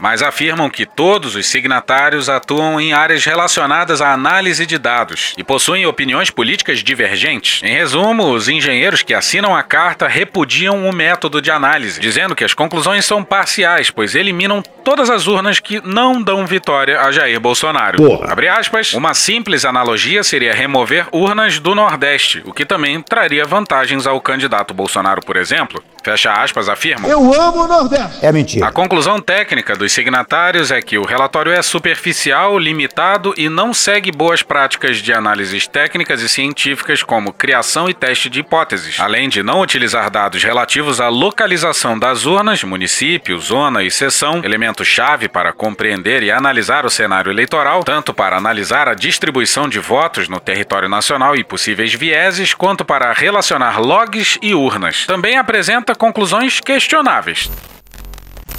[0.00, 5.44] Mas afirmam que todos os signatários atuam em áreas relacionadas à análise de dados e
[5.44, 7.62] possuem opiniões políticas divergentes.
[7.62, 12.44] Em resumo, os engenheiros que assinam a carta repudiam o método de análise, dizendo que
[12.44, 17.38] as conclusões são parciais, pois eliminam todas as urnas que não dão vitória a Jair
[17.38, 17.98] Bolsonaro.
[17.98, 18.32] Porra.
[18.32, 24.06] Abre aspas, uma simples analogia seria remover urnas do Nordeste, o que também traria vantagens
[24.06, 25.82] ao candidato Bolsonaro, por exemplo.
[26.02, 27.08] Fecha aspas, afirma.
[27.08, 28.24] Eu amo o Nordeste.
[28.24, 28.66] É mentira.
[28.66, 34.10] A conclusão técnica dos signatários é que o relatório é superficial, limitado e não segue
[34.10, 39.42] boas práticas de análises técnicas e científicas como criação e teste de hipóteses, além de
[39.42, 46.22] não utilizar dados relativos à localização das urnas, município, zona e seção, elemento-chave para compreender
[46.22, 51.36] e analisar o cenário eleitoral, tanto para analisar a distribuição de votos no território nacional
[51.36, 55.06] e possíveis vieses, quanto para relacionar logs e urnas.
[55.06, 57.50] Também apresenta conclusões questionáveis.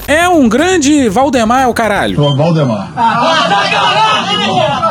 [0.07, 2.17] É um grande Valdemar, o caralho.
[2.35, 2.91] Valdemar.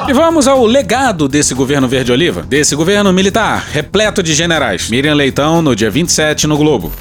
[0.08, 4.88] E vamos ao legado desse governo verde-oliva, desse governo militar, repleto de generais.
[4.88, 6.92] Miriam Leitão, no dia 27, no Globo.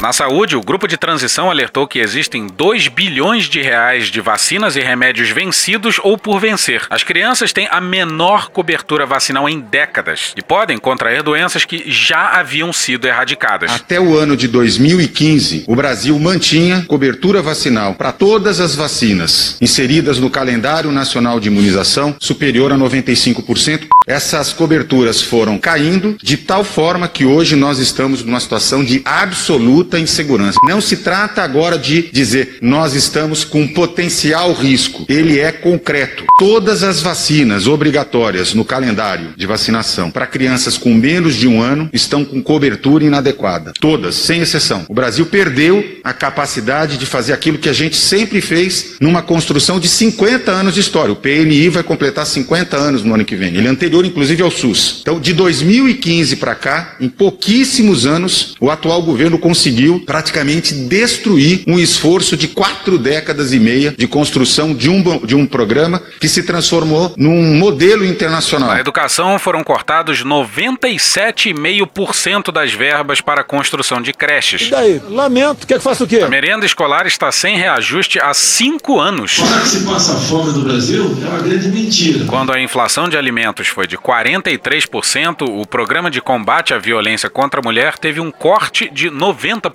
[0.00, 4.76] Na saúde, o grupo de transição alertou que existem 2 bilhões de reais de vacinas
[4.76, 6.82] e remédios vencidos ou por vencer.
[6.90, 12.38] As crianças têm a menor cobertura vacinal em décadas e podem contrair doenças que já
[12.38, 13.70] haviam sido erradicadas.
[13.70, 20.18] Até o ano de 2015, o Brasil mantinha cobertura vacinal para todas as vacinas inseridas
[20.18, 23.86] no calendário nacional de imunização superior a 95%.
[24.06, 29.85] Essas coberturas foram caindo de tal forma que hoje nós estamos numa situação de absoluta
[29.98, 30.58] insegurança.
[30.64, 35.04] Não se trata agora de dizer nós estamos com potencial risco.
[35.08, 36.24] Ele é concreto.
[36.38, 41.88] Todas as vacinas obrigatórias no calendário de vacinação para crianças com menos de um ano
[41.92, 43.72] estão com cobertura inadequada.
[43.80, 44.84] Todas, sem exceção.
[44.88, 49.78] O Brasil perdeu a capacidade de fazer aquilo que a gente sempre fez numa construção
[49.78, 51.12] de 50 anos de história.
[51.12, 53.54] O PNI vai completar 50 anos no ano que vem.
[53.54, 54.98] Ele é anterior, inclusive, ao SUS.
[55.02, 59.75] Então, de 2015 para cá, em pouquíssimos anos, o atual governo conseguiu
[60.06, 65.46] praticamente destruir um esforço de quatro décadas e meia de construção de um, de um
[65.46, 68.68] programa que se transformou num modelo internacional.
[68.70, 74.68] Na educação foram cortados 97,5% das verbas para a construção de creches.
[74.68, 75.02] E daí?
[75.08, 75.66] Lamento.
[75.66, 76.20] Quer que faça o quê?
[76.20, 79.34] A merenda escolar está sem reajuste há cinco anos.
[79.34, 82.24] Falar que se passa fome no Brasil é uma grande mentira.
[82.26, 87.60] Quando a inflação de alimentos foi de 43%, o programa de combate à violência contra
[87.60, 89.65] a mulher teve um corte de 90%.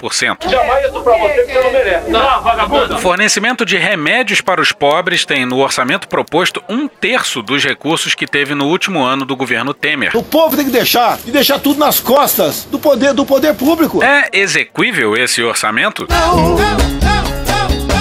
[0.50, 2.10] Jamais isso pra você que você não merece.
[2.10, 2.96] Não, vagabundo.
[2.96, 8.16] O fornecimento de remédios para os pobres tem no orçamento proposto um terço dos recursos
[8.16, 10.16] que teve no último ano do governo Temer.
[10.16, 14.04] O povo tem que deixar e deixar tudo nas costas do poder do poder público.
[14.04, 16.08] É exequível esse orçamento?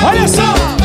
[0.02, 0.79] Olha só!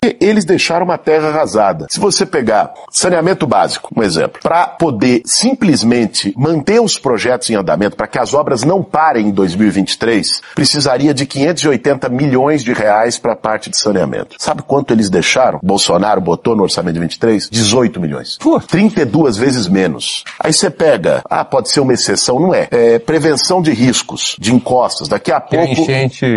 [0.00, 1.86] Porque eles deixaram uma terra arrasada.
[1.90, 7.96] Se você pegar saneamento básico, um exemplo, para poder simplesmente manter os projetos em andamento,
[7.96, 13.32] para que as obras não parem em 2023, precisaria de 580 milhões de reais para
[13.32, 14.36] a parte de saneamento.
[14.38, 15.58] Sabe quanto eles deixaram?
[15.62, 17.48] Bolsonaro botou no orçamento de 23?
[17.50, 18.38] 18 milhões.
[18.38, 18.60] Pô.
[18.60, 20.24] 32 vezes menos.
[20.38, 22.68] Aí você pega, ah, pode ser uma exceção, não é.
[22.70, 25.08] é prevenção de riscos, de encostas.
[25.08, 25.86] Daqui a pouco,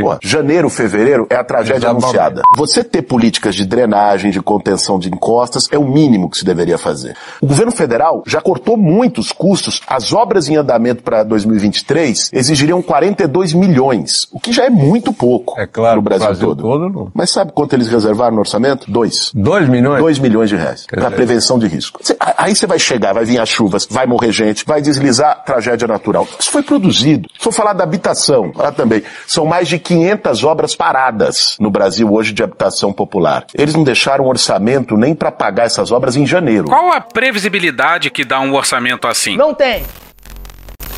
[0.01, 2.41] pô, janeiro, fevereiro é a tragédia anunciada.
[2.55, 6.77] Você ter políticas de drenagem, de contenção de encostas é o mínimo que se deveria
[6.77, 7.15] fazer.
[7.41, 9.81] O governo federal já cortou muitos custos.
[9.87, 15.59] As obras em andamento para 2023 exigiriam 42 milhões, o que já é muito pouco
[15.59, 16.61] é claro, no Brasil, todo.
[16.61, 17.11] todo.
[17.13, 18.89] Mas sabe quanto eles reservaram no orçamento?
[18.91, 19.31] Dois.
[19.33, 19.99] Dois milhões?
[19.99, 21.99] Dois milhões de reais para prevenção de risco.
[22.03, 25.87] Cê- aí você vai chegar, vai vir as chuvas, vai morrer gente, vai deslizar tragédia
[25.87, 26.27] natural.
[26.39, 27.29] Isso foi produzido.
[27.37, 32.11] Se for falar da habitação, lá também, são mais de 500 obras paradas no Brasil
[32.11, 33.40] hoje de habitação popular.
[33.53, 36.65] Eles não deixaram orçamento nem para pagar essas obras em janeiro.
[36.65, 39.37] Qual a previsibilidade que dá um orçamento assim?
[39.37, 39.83] Não tem.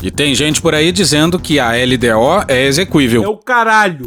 [0.02, 3.24] E tem gente por aí dizendo que a LDO é execuível.
[3.24, 4.06] É o caralho.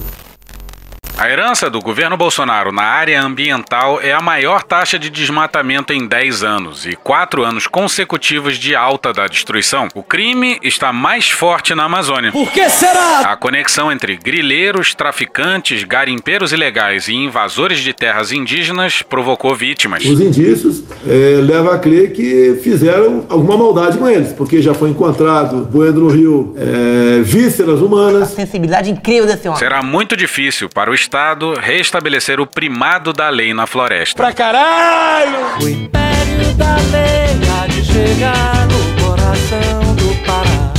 [1.20, 6.08] A herança do governo Bolsonaro na área ambiental é a maior taxa de desmatamento em
[6.08, 9.88] 10 anos e 4 anos consecutivos de alta da destruição.
[9.96, 12.32] O crime está mais forte na Amazônia.
[12.32, 13.22] Por que será?
[13.22, 20.06] A conexão entre grileiros, traficantes, garimpeiros ilegais e invasores de terras indígenas provocou vítimas.
[20.06, 24.92] Os indícios eh, levam a crer que fizeram alguma maldade com eles, porque já foi
[24.92, 28.30] encontrado, boiando no rio, eh, vísceras humanas.
[28.30, 29.58] Sensibilidade incrível desse homem.
[29.58, 34.22] Será muito difícil para o Estado restabelecer o primado da lei na floresta.
[34.22, 35.64] Pra caralho!
[35.64, 40.74] O império da lei há de chegar no coração do Pará.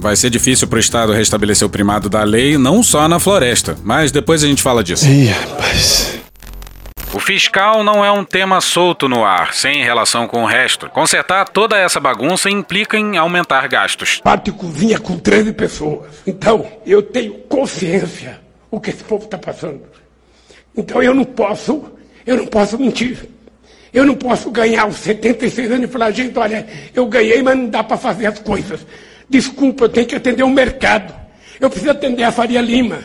[0.00, 4.10] Vai ser difícil pro Estado restabelecer o primado da lei, não só na floresta, mas
[4.10, 5.06] depois a gente fala disso.
[5.06, 6.19] Ih, rapaz.
[7.12, 10.88] O fiscal não é um tema solto no ar, sem relação com o resto.
[10.88, 14.20] Consertar toda essa bagunça implica em aumentar gastos.
[14.22, 16.22] Pático vinha com 13 pessoas.
[16.24, 19.82] Então, eu tenho consciência o que esse povo está passando.
[20.76, 21.84] Então eu não posso,
[22.24, 23.28] eu não posso mentir.
[23.92, 27.68] Eu não posso ganhar os 76 anos e falar, gente, olha, eu ganhei, mas não
[27.68, 28.86] dá para fazer as coisas.
[29.28, 31.12] Desculpa, eu tenho que atender o mercado.
[31.58, 33.00] Eu preciso atender a Faria Lima.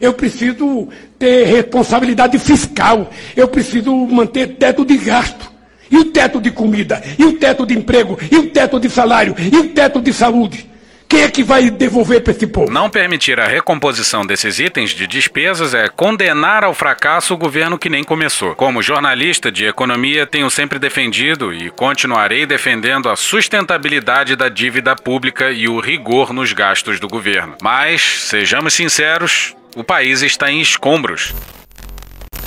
[0.00, 3.10] Eu preciso ter responsabilidade fiscal.
[3.36, 5.50] Eu preciso manter teto de gasto.
[5.90, 7.02] E o teto de comida?
[7.18, 8.18] E o teto de emprego?
[8.30, 9.34] E o teto de salário?
[9.38, 10.70] E o teto de saúde?
[11.10, 12.70] Quem é que vai devolver para esse povo?
[12.70, 17.90] Não permitir a recomposição desses itens de despesas é condenar ao fracasso o governo que
[17.90, 18.54] nem começou.
[18.54, 25.50] Como jornalista de economia, tenho sempre defendido e continuarei defendendo a sustentabilidade da dívida pública
[25.50, 27.56] e o rigor nos gastos do governo.
[27.60, 31.34] Mas, sejamos sinceros, o país está em escombros.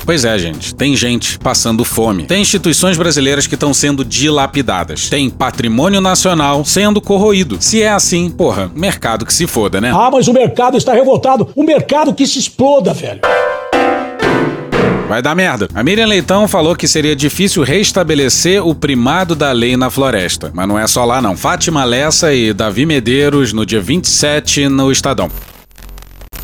[0.06, 0.76] Pois é, gente.
[0.76, 2.26] Tem gente passando fome.
[2.26, 5.10] Tem instituições brasileiras que estão sendo dilapidadas.
[5.10, 7.58] Tem patrimônio nacional sendo corroído.
[7.62, 9.92] Se é assim, porra, mercado que se foda, né?
[9.96, 11.50] Ah, mas o mercado está revoltado.
[11.56, 13.22] O mercado que se exploda, velho.
[15.08, 15.70] Vai dar merda.
[15.74, 20.52] A Miriam Leitão falou que seria difícil restabelecer o primado da lei na floresta.
[20.54, 21.38] Mas não é só lá, não.
[21.38, 25.30] Fátima Lessa e Davi Medeiros no dia 27 no Estadão.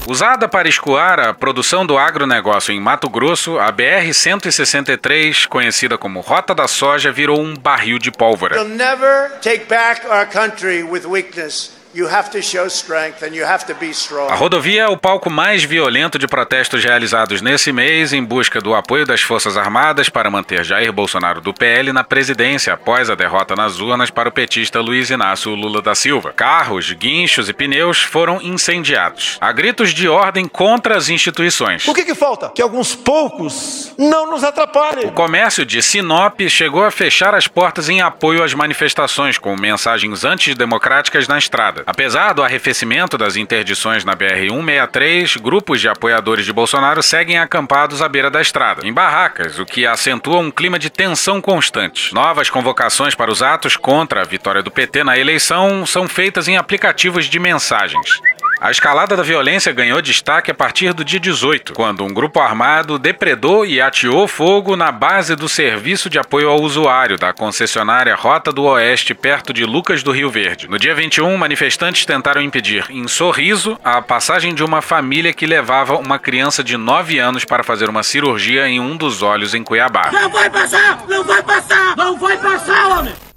[0.10, 6.56] Usada para escoar a produção do agronegócio em Mato Grosso, a BR-163, conhecida como Rota
[6.56, 8.64] da Soja, virou um barril de pólvora.
[8.64, 11.79] Never take back our country with weakness.
[11.92, 14.32] You have to show strength and you have to be strong.
[14.32, 18.76] A rodovia é o palco mais violento de protestos realizados nesse mês em busca do
[18.76, 23.56] apoio das Forças Armadas para manter Jair Bolsonaro do PL na presidência após a derrota
[23.56, 26.32] nas urnas para o petista Luiz Inácio Lula da Silva.
[26.32, 29.40] Carros, guinchos e pneus foram incendiados.
[29.42, 31.88] Há gritos de ordem contra as instituições.
[31.88, 32.50] O que, que falta?
[32.50, 35.08] Que alguns poucos não nos atrapalhem.
[35.08, 40.24] O comércio de Sinop chegou a fechar as portas em apoio às manifestações, com mensagens
[40.24, 41.79] antidemocráticas na estrada.
[41.86, 48.10] Apesar do arrefecimento das interdições na BR-163, grupos de apoiadores de Bolsonaro seguem acampados à
[48.10, 52.14] beira da estrada, em barracas, o que acentua um clima de tensão constante.
[52.14, 56.58] Novas convocações para os atos contra a vitória do PT na eleição são feitas em
[56.58, 58.22] aplicativos de mensagens.
[58.62, 63.00] A escalada da violência ganhou destaque a partir do dia 18, quando um grupo armado
[63.00, 68.52] depredou e ateou fogo na base do Serviço de Apoio ao Usuário da concessionária Rota
[68.52, 70.68] do Oeste, perto de Lucas do Rio Verde.
[70.68, 75.96] No dia 21, manifestantes tentaram impedir, em Sorriso, a passagem de uma família que levava
[75.96, 80.12] uma criança de 9 anos para fazer uma cirurgia em um dos olhos em Cuiabá.
[80.12, 81.06] Não vai passar!
[81.08, 81.96] Não vai passar!
[81.96, 83.29] Não vai passar, homem!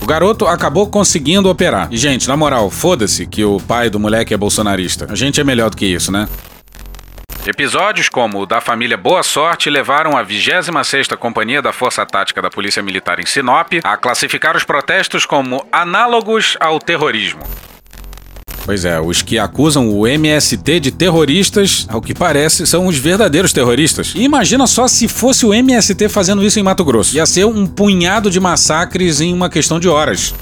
[0.00, 1.88] O garoto acabou conseguindo operar.
[1.90, 5.06] E, gente, na moral, foda-se que o pai do moleque é bolsonarista.
[5.10, 6.28] A gente é melhor do que isso, né?
[7.46, 12.50] Episódios como o da família Boa Sorte levaram a 26ª Companhia da Força Tática da
[12.50, 17.40] Polícia Militar em Sinop a classificar os protestos como análogos ao terrorismo.
[18.68, 23.50] Pois é, os que acusam o MST de terroristas, ao que parece, são os verdadeiros
[23.50, 24.12] terroristas.
[24.14, 27.16] E imagina só se fosse o MST fazendo isso em Mato Grosso.
[27.16, 30.34] Ia ser um punhado de massacres em uma questão de horas.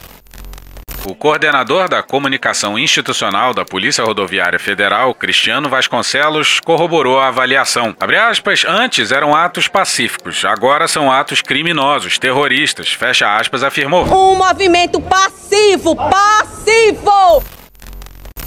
[1.05, 7.95] O coordenador da comunicação institucional da Polícia Rodoviária Federal, Cristiano Vasconcelos, corroborou a avaliação.
[8.01, 14.03] Abre aspas, antes eram atos pacíficos, agora são atos criminosos, terroristas, fecha aspas, afirmou.
[14.03, 17.56] Um movimento passivo, passivo!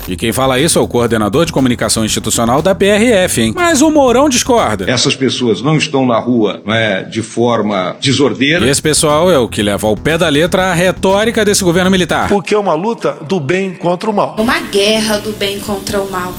[0.09, 3.53] E quem fala isso é o coordenador de comunicação institucional da PRF, hein?
[3.55, 4.89] Mas o Mourão discorda.
[4.89, 8.65] Essas pessoas não estão na rua é, de forma desordeira.
[8.65, 11.91] E esse pessoal é o que leva ao pé da letra a retórica desse governo
[11.91, 12.27] militar.
[12.27, 14.35] Porque é uma luta do bem contra o mal.
[14.39, 16.33] Uma guerra do bem contra o mal.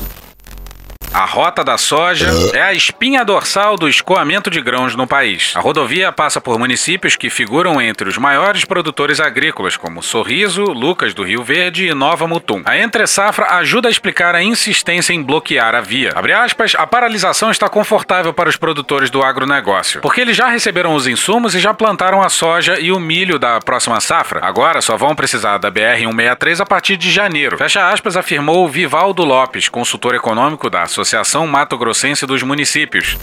[1.13, 5.53] A Rota da Soja é a espinha dorsal do escoamento de grãos no país.
[5.57, 11.13] A rodovia passa por municípios que figuram entre os maiores produtores agrícolas, como Sorriso, Lucas
[11.13, 12.63] do Rio Verde e Nova Mutum.
[12.65, 16.13] A entre-safra ajuda a explicar a insistência em bloquear a via.
[16.15, 20.95] Abre aspas, a paralisação está confortável para os produtores do agronegócio, porque eles já receberam
[20.95, 24.45] os insumos e já plantaram a soja e o milho da próxima safra.
[24.45, 27.59] Agora só vão precisar da BR-163 a partir de janeiro.
[27.59, 31.00] Fecha aspas, afirmou Vivaldo Lopes, consultor econômico da Associação
[31.47, 33.17] Mato Grossense dos Municípios.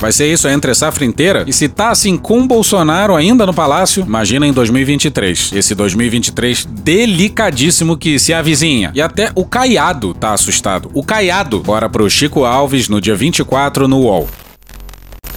[0.00, 1.44] Vai ser isso a entre safra inteira?
[1.46, 5.52] E se tá assim com Bolsonaro ainda no palácio, imagina em 2023.
[5.54, 8.90] Esse 2023 delicadíssimo que se avizinha.
[8.94, 10.90] E até o Caiado tá assustado.
[10.92, 11.60] O Caiado.
[11.60, 14.28] Bora pro Chico Alves no dia 24 no UOL.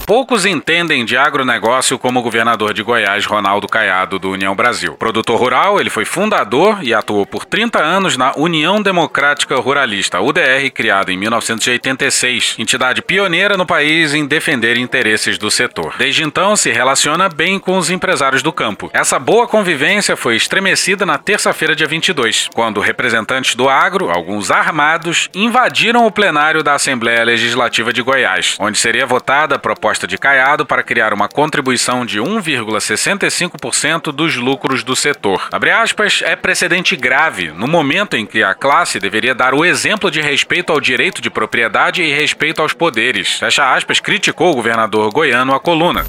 [0.08, 4.94] Poucos entendem de agronegócio como o governador de Goiás, Ronaldo Caiado, do União Brasil.
[4.94, 10.70] Produtor rural, ele foi fundador e atuou por 30 anos na União Democrática Ruralista, UDR,
[10.72, 15.94] criada em 1986, entidade pioneira no país em defender interesses do setor.
[15.98, 18.88] Desde então, se relaciona bem com os empresários do campo.
[18.94, 25.28] Essa boa convivência foi estremecida na terça-feira, dia 22, quando representantes do agro, alguns armados,
[25.34, 30.66] invadiram o plenário da Assembleia Legislativa de Goiás, onde seria votada a proposta de Caiado
[30.66, 35.48] para criar uma contribuição de 1,65% dos lucros do setor.
[35.50, 40.10] Abre aspas, é precedente grave no momento em que a classe deveria dar o exemplo
[40.10, 43.38] de respeito ao direito de propriedade e respeito aos poderes.
[43.38, 46.04] Fecha aspas, criticou o governador goiano à coluna.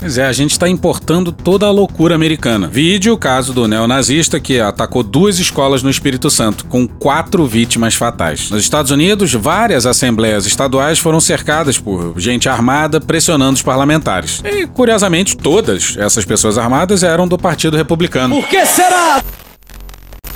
[0.00, 2.66] Pois é, a gente está importando toda a loucura americana.
[2.68, 7.94] Vídeo o caso do neonazista que atacou duas escolas no Espírito Santo, com quatro vítimas
[7.94, 8.50] fatais.
[8.50, 14.40] Nos Estados Unidos, várias assembleias estaduais foram cercadas por gente armada pressionando os parlamentares.
[14.42, 18.34] E, curiosamente, todas essas pessoas armadas eram do Partido Republicano.
[18.34, 19.22] Por que será?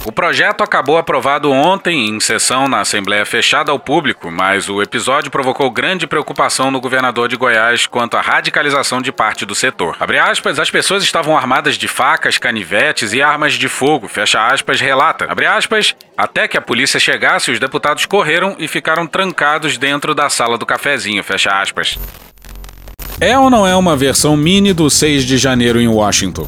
[0.07, 5.31] O projeto acabou aprovado ontem em sessão na Assembleia fechada ao público, mas o episódio
[5.31, 9.97] provocou grande preocupação no governador de Goiás quanto à radicalização de parte do setor.
[9.99, 14.79] Abre aspas, as pessoas estavam armadas de facas, canivetes e armas de fogo, fecha aspas,
[14.79, 15.25] relata.
[15.27, 20.29] Abre aspas, até que a polícia chegasse, os deputados correram e ficaram trancados dentro da
[20.29, 21.99] sala do cafezinho, fecha aspas.
[23.19, 26.47] É ou não é uma versão mini do 6 de janeiro em Washington?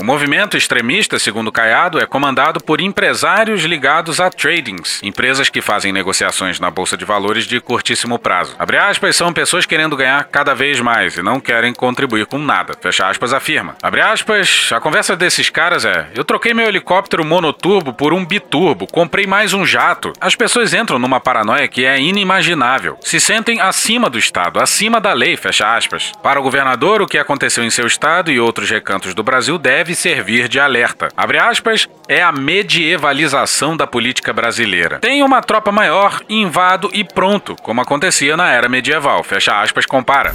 [0.00, 5.92] O movimento extremista, segundo Caiado, é comandado por empresários ligados a tradings, empresas que fazem
[5.92, 8.56] negociações na bolsa de valores de curtíssimo prazo.
[8.58, 12.72] Abre aspas, são pessoas querendo ganhar cada vez mais e não querem contribuir com nada.
[12.80, 13.76] Fecha aspas, afirma.
[13.82, 18.86] Abre aspas, a conversa desses caras é: eu troquei meu helicóptero monoturbo por um biturbo,
[18.86, 20.14] comprei mais um jato.
[20.18, 22.96] As pessoas entram numa paranoia que é inimaginável.
[23.02, 26.10] Se sentem acima do Estado, acima da lei, fecha aspas.
[26.22, 29.89] Para o governador, o que aconteceu em seu estado e outros recantos do Brasil deve
[29.94, 31.08] servir de alerta.
[31.16, 34.98] Abre aspas, é a medievalização da política brasileira.
[34.98, 39.22] Tem uma tropa maior, invado e pronto, como acontecia na era medieval.
[39.22, 40.34] Fecha aspas, compara.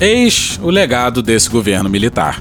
[0.00, 2.38] Eis o legado desse governo militar.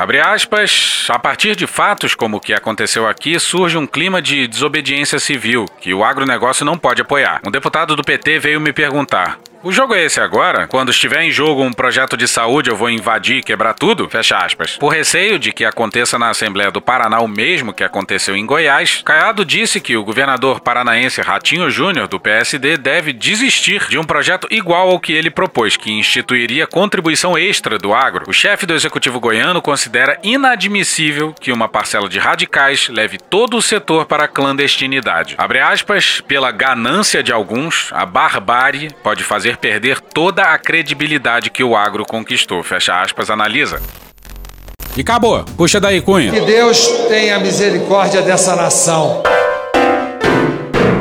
[0.00, 4.48] Abre aspas, a partir de fatos como o que aconteceu aqui, surge um clima de
[4.48, 7.42] desobediência civil que o agronegócio não pode apoiar.
[7.46, 10.66] Um deputado do PT veio me perguntar: o jogo é esse agora?
[10.66, 14.08] Quando estiver em jogo um projeto de saúde, eu vou invadir e quebrar tudo?
[14.08, 14.76] Fecha aspas.
[14.78, 19.02] Por receio de que aconteça na Assembleia do Paraná o mesmo que aconteceu em Goiás,
[19.04, 24.48] Caiado disse que o governador paranaense Ratinho Júnior, do PSD, deve desistir de um projeto
[24.50, 28.24] igual ao que ele propôs, que instituiria contribuição extra do agro.
[28.28, 33.62] O chefe do executivo goiano considera inadmissível que uma parcela de radicais leve todo o
[33.62, 35.34] setor para a clandestinidade.
[35.36, 41.62] Abre aspas, pela ganância de alguns, a barbárie pode fazer perder toda a credibilidade que
[41.62, 42.62] o agro conquistou.
[42.62, 43.80] Fecha aspas, analisa.
[44.96, 45.44] E acabou.
[45.56, 46.32] Puxa daí, Cunha.
[46.32, 49.22] Que Deus tenha misericórdia dessa nação.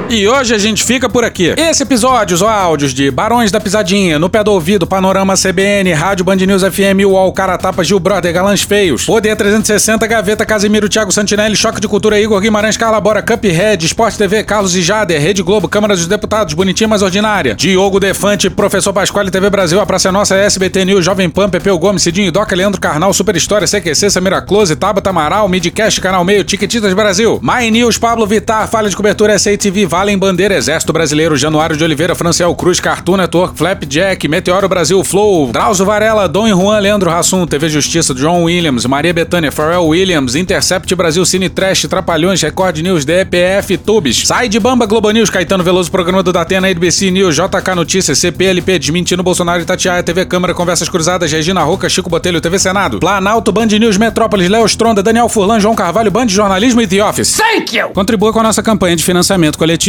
[0.10, 1.54] E hoje a gente fica por aqui.
[1.56, 6.26] Esse episódio, os áudios de Barões da Pisadinha, No Pé do Ouvido, Panorama CBN, Rádio
[6.26, 11.12] Band News FM, UOL, Cara Tapa, Gil Brother, Galãs Feios, Poder 360, Gaveta, Casimiro, Thiago
[11.12, 15.44] Santinelli, Choque de Cultura, Igor Guimarães, Carla Bora, Cuphead, Esporte TV, Carlos e Jader, Rede
[15.44, 20.10] Globo, Câmara dos Deputados, Bonitinha Mais Ordinária, Diogo Defante, Professor Pasquale, TV Brasil, A Praça
[20.10, 24.10] é Nossa, SBT News, Jovem Pan, Pepeu Gomes, Cidinho Doca, Leandro Carnal, Super História, CQC,
[24.10, 28.96] Samira Close, Tabata Amaral, Midcast, Canal Meio, Tiquetitas Brasil, My News, Pablo Vittar, Falha de
[28.96, 34.70] Cobertura, SATV, Valem Bandeira, Exército Brasileiro, Januário de Oliveira, Franciel Cruz, Cartoon Network, Flapjack, Meteoro
[34.70, 39.52] Brasil, Flow, Drauzio Varela, Dom e Juan, Leandro Hassum, TV Justiça, John Williams, Maria Bethânia,
[39.52, 45.12] Pharrell Williams, Intercept Brasil, Cine Trash, Trapalhões, Record News, DPF, Tubes, Sai de Bamba, Globo
[45.12, 50.02] News, Caetano Veloso, Programa do Datena, NBC News, JK Notícias, CPLP, Desmentindo Bolsonaro e Tatiaia,
[50.02, 54.66] TV Câmara, Conversas Cruzadas, Regina Roca, Chico Botelho, TV Senado, Planalto, Band News, Metrópolis, Léo
[54.66, 57.36] Stronda, Daniel Furlan, João Carvalho, Band Jornalismo e The Office.
[57.36, 57.90] Thank you!
[57.90, 59.89] Contribua com a nossa campanha de financiamento coletivo.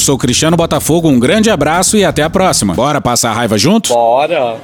[0.01, 2.73] sou Cristiano Botafogo, um grande abraço e até a próxima.
[2.73, 3.93] Bora passar a raiva junto?
[3.93, 4.57] Bora!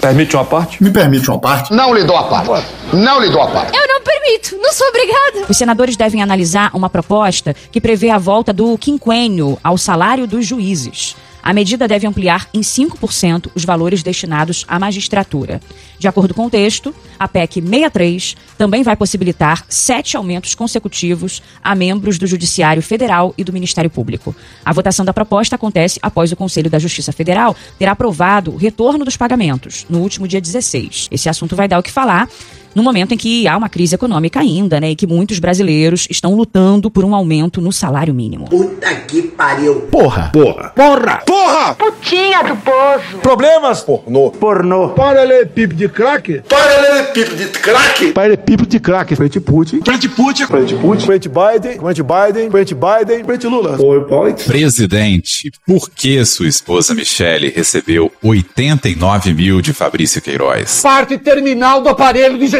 [0.00, 0.82] Permite uma parte?
[0.82, 1.72] Me permite uma parte?
[1.72, 2.66] Não lhe dou a parte.
[2.92, 3.76] Não lhe dou a parte.
[3.76, 5.46] Eu não permito, não sou obrigada.
[5.48, 10.44] Os senadores devem analisar uma proposta que prevê a volta do quinquênio ao salário dos
[10.44, 11.16] juízes.
[11.46, 15.60] A medida deve ampliar em 5% os valores destinados à magistratura.
[15.96, 21.72] De acordo com o texto, a PEC 63 também vai possibilitar sete aumentos consecutivos a
[21.72, 24.34] membros do Judiciário Federal e do Ministério Público.
[24.64, 29.04] A votação da proposta acontece após o Conselho da Justiça Federal ter aprovado o retorno
[29.04, 31.06] dos pagamentos no último dia 16.
[31.12, 32.28] Esse assunto vai dar o que falar
[32.76, 34.90] no momento em que há uma crise econômica ainda, né?
[34.90, 38.44] E que muitos brasileiros estão lutando por um aumento no salário mínimo.
[38.50, 39.80] Puta que pariu.
[39.90, 40.30] Porra!
[40.30, 40.72] Porra!
[40.76, 41.22] Porra!
[41.26, 41.74] Porra!
[41.74, 43.16] Putinha do poço.
[43.22, 43.80] Problemas?
[43.80, 44.30] Pornô.
[44.30, 44.90] Pornô.
[44.90, 46.42] Paralelepípedo de crack?
[46.46, 48.12] Paralelepípedo de crack?
[48.12, 49.16] Paralelepípedo de crack.
[49.16, 49.80] Frente Putin.
[49.82, 50.46] Frente Putin.
[50.46, 51.06] Frente Putin.
[51.06, 51.78] Frente Biden.
[51.78, 52.50] Frente Biden.
[52.50, 53.24] Frente Biden.
[53.24, 53.82] Frente Lula.
[53.82, 54.34] Oi, Paulo.
[54.34, 60.82] Presidente, por que sua esposa Michele recebeu 89 mil de Fabrício Queiroz?
[60.82, 62.36] Parte terminal do aparelho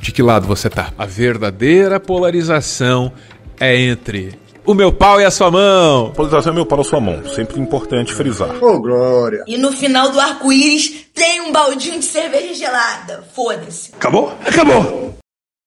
[0.00, 0.92] De que lado você tá?
[0.98, 3.12] A verdadeira polarização
[3.58, 6.12] é entre o meu pau e a sua mão.
[6.12, 7.22] Polarização é meu pau na sua mão.
[7.28, 8.62] Sempre importante frisar.
[8.62, 9.44] Ô, oh, Glória.
[9.46, 13.24] E no final do arco-íris tem um baldinho de cerveja gelada.
[13.34, 13.92] Foda-se.
[13.94, 14.32] Acabou?
[14.46, 15.19] Acabou.